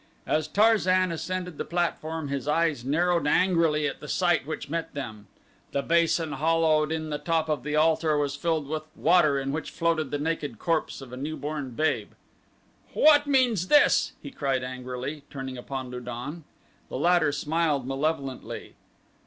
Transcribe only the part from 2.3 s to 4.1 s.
eyes narrowed angrily at the